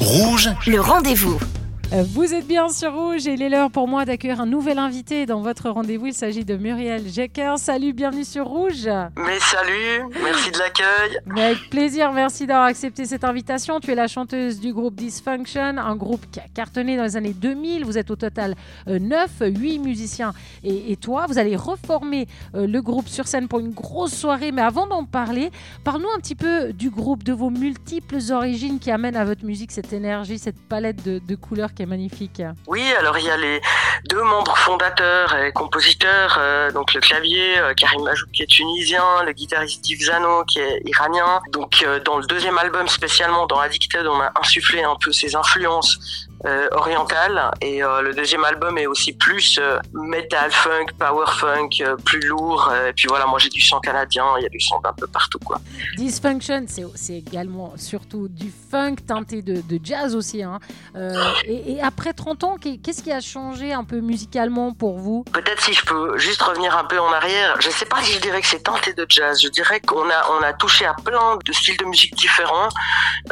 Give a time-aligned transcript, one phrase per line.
[0.00, 1.38] Rouge, Le rendez-vous.
[1.92, 4.78] Euh, Vous êtes bien sur Rouge et il est l'heure pour moi d'accueillir un nouvel
[4.78, 6.06] invité dans votre rendez-vous.
[6.06, 7.54] Il s'agit de Muriel Jecker.
[7.58, 8.84] Salut, bienvenue sur Rouge.
[9.16, 11.18] Mais salut, merci de l'accueil.
[11.36, 13.80] Avec plaisir, merci d'avoir accepté cette invitation.
[13.80, 17.32] Tu es la chanteuse du groupe Dysfunction, un groupe qui a cartonné dans les années
[17.32, 17.84] 2000.
[17.84, 18.54] Vous êtes au total
[18.86, 20.32] 9, 8 musiciens.
[20.62, 24.52] Et, et toi, vous allez reformer euh, le groupe sur scène pour une grosse soirée.
[24.52, 25.50] Mais avant d'en parler,
[25.82, 29.72] parle-nous un petit peu du groupe, de vos multiples origines qui amènent à votre musique
[29.72, 32.42] cette énergie, cette palette de, de couleurs qui est magnifique.
[32.66, 33.58] Oui, alors il y a les
[34.04, 39.22] deux membres fondateurs et compositeurs, euh, donc le clavier, euh, Karim Majoub qui est tunisien,
[39.24, 41.40] le guitariste Steve Zano qui est iranien.
[41.52, 45.34] Donc euh, dans le deuxième album spécialement, dans Addicted, on a insufflé un peu ses
[45.34, 51.26] influences euh, orientales et euh, le deuxième album est aussi plus euh, metal funk, power
[51.38, 51.68] funk,
[52.06, 52.72] plus lourd.
[52.88, 55.06] et puis voilà, moi j'ai du sang canadien, il y a du sang d'un peu
[55.06, 55.60] partout quoi.
[55.98, 60.42] Dysfunction, c'est également surtout du funk teinté de, de jazz aussi.
[60.42, 60.60] hein.
[61.44, 65.24] Et, et après 30 ans, qu'est- qu'est-ce qui a changé un peu musicalement pour vous?
[65.32, 68.20] Peut-être si je peux juste revenir un peu en arrière, je sais pas si je
[68.20, 71.38] dirais que c'est teinté de jazz, je dirais qu'on a, on a touché à plein
[71.44, 72.68] de styles de musique différents.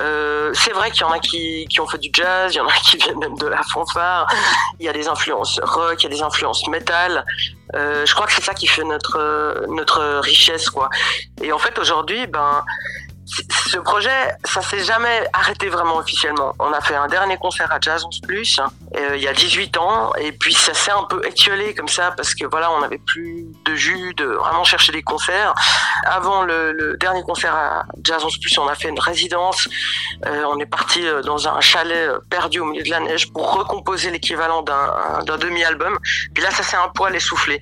[0.00, 2.60] Euh, c'est vrai qu'il y en a qui, qui ont fait du jazz, il y
[2.60, 4.26] en a qui viennent même de la fanfare,
[4.78, 7.24] il y a des influences rock, il y a des influences métal.
[7.74, 10.88] Euh, je crois que c'est ça qui fait notre, euh, notre richesse, quoi.
[11.42, 12.64] Et en fait, aujourd'hui, ben,
[13.28, 16.54] ce projet, ça s'est jamais arrêté vraiment officiellement.
[16.58, 18.60] On a fait un dernier concert à Jazz 11 Plus
[18.96, 22.12] euh, il y a 18 ans et puis ça s'est un peu étiolé comme ça
[22.16, 25.54] parce que voilà, on n'avait plus de jus de vraiment chercher des concerts.
[26.04, 29.68] Avant le, dernier concert à Jazz 11 Plus, on a fait une résidence.
[30.26, 33.52] Euh, on est parti euh, dans un chalet perdu au milieu de la neige pour
[33.52, 35.98] recomposer l'équivalent d'un demi-album.
[36.34, 37.60] Puis là, ça s'est un poil essoufflé.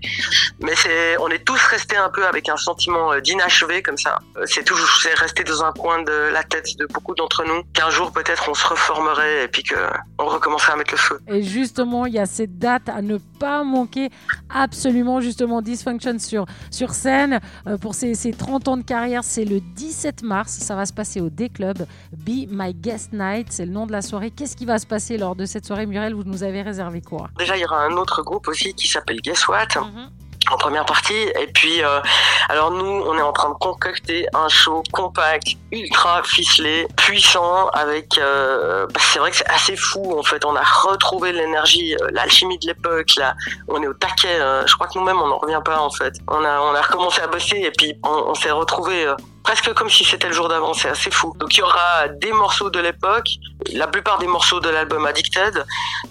[0.60, 0.74] Mais
[1.18, 4.18] on est tous restés un peu avec un sentiment d'inachevé comme ça.
[4.44, 7.62] C'est toujours, resté dans un coin de la tête de beaucoup d'entre nous.
[7.72, 9.74] Qu'un jour peut-être on se reformerait et puis que
[10.18, 11.20] on recommencerait à mettre le feu.
[11.28, 14.10] Et justement, il y a cette date à ne pas manquer,
[14.50, 17.40] absolument, justement, Dysfunction sur, sur scène.
[17.66, 20.52] Euh, pour ces, ces 30 ans de carrière, c'est le 17 mars.
[20.52, 21.86] Ça va se passer au D-Club.
[22.12, 24.30] Be My Guest Night, c'est le nom de la soirée.
[24.30, 26.14] Qu'est-ce qui va se passer lors de cette soirée, Muriel?
[26.14, 27.28] Vous nous avez réservé quoi?
[27.38, 29.66] Déjà, il y aura un autre groupe aussi qui s'appelle Guess What
[30.50, 31.14] en première partie.
[31.40, 32.00] Et puis, euh,
[32.48, 38.18] alors nous, on est en train de concocter un show compact, ultra ficelé, puissant, avec.
[38.18, 40.16] euh, bah, c'est vrai que c'est assez fou.
[40.18, 43.14] En fait, on a retrouvé l'énergie, euh, l'alchimie de l'époque.
[43.16, 43.34] Là,
[43.68, 44.38] on est au taquet.
[44.40, 46.14] euh, je crois que nous-mêmes, on n'en revient pas en fait.
[46.28, 49.06] On a, on a recommencé à bosser et puis on, on s'est retrouvé.
[49.46, 51.32] Presque comme si c'était le jour d'avant, c'est assez fou.
[51.38, 53.28] Donc il y aura des morceaux de l'époque,
[53.74, 55.64] la plupart des morceaux de l'album Addicted,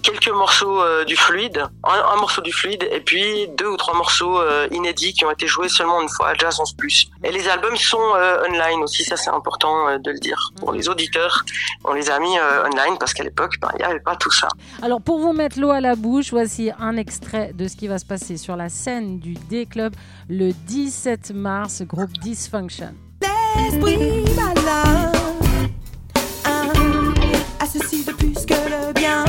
[0.04, 3.94] quelques morceaux euh, du fluide, un, un morceau du fluide, et puis deux ou trois
[3.94, 7.10] morceaux euh, inédits qui ont été joués seulement une fois à Jazz 11 Plus.
[7.26, 10.40] Et les albums sont euh, online aussi, ça c'est important de le dire.
[10.62, 11.44] Pour les auditeurs,
[11.84, 14.48] on les a mis online parce qu'à l'époque, ben, il n'y avait pas tout ça.
[14.82, 17.98] Alors, pour vous mettre l'eau à la bouche, voici un extrait de ce qui va
[17.98, 19.94] se passer sur la scène du D-Club
[20.30, 22.94] le 17 mars, groupe Dysfunction.
[23.58, 25.12] L'esprit malin
[26.46, 26.74] hein,
[27.60, 29.26] a ceci de plus que le bien.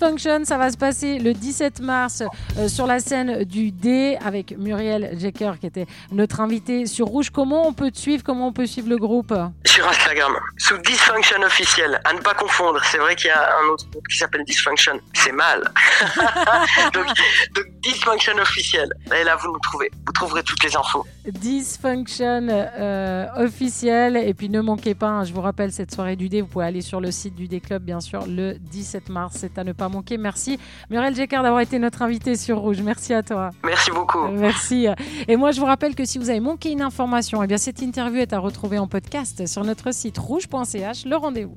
[0.00, 2.22] Dysfunction, ça va se passer le 17 mars
[2.56, 7.28] euh, sur la scène du D avec Muriel Jecker qui était notre invitée sur Rouge.
[7.28, 8.22] Comment on peut te suivre?
[8.24, 9.34] Comment on peut suivre le groupe?
[9.66, 12.80] Sur Instagram, sous Dysfunction officiel, à ne pas confondre.
[12.84, 14.98] C'est vrai qu'il y a un autre groupe qui s'appelle Dysfunction.
[15.12, 15.70] C'est mal.
[17.82, 18.92] Dysfunction officiel.
[19.18, 19.90] Et là, vous nous trouvez.
[20.06, 21.06] Vous trouverez toutes les infos.
[21.26, 24.18] Dysfunction euh, officiel.
[24.18, 26.66] Et puis ne manquez pas, hein, je vous rappelle cette soirée du D, vous pouvez
[26.66, 29.36] aller sur le site du D Club, bien sûr, le 17 mars.
[29.38, 30.18] C'est à ne pas manquer.
[30.18, 30.58] Merci
[30.90, 32.82] Muriel Jecker d'avoir été notre invitée sur Rouge.
[32.82, 33.50] Merci à toi.
[33.64, 34.28] Merci beaucoup.
[34.28, 34.86] Merci.
[35.26, 37.80] Et moi, je vous rappelle que si vous avez manqué une information, eh bien, cette
[37.80, 41.06] interview est à retrouver en podcast sur notre site rouge.ch.
[41.06, 41.56] Le rendez-vous.